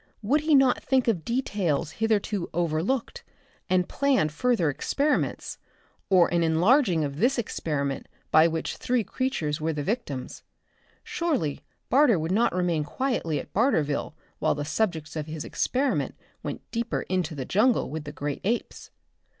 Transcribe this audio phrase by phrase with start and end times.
[0.23, 3.23] Would he not think of details hitherto overlooked
[3.69, 5.59] and plan further experiments,
[6.09, 10.41] or an enlarging of this experiment of which three creatures were the victims?
[11.03, 11.61] Surely
[11.91, 17.03] Barter would not remain quietly at Barterville while the subjects of his experiment went deeper
[17.03, 18.89] into the jungle with the great apes.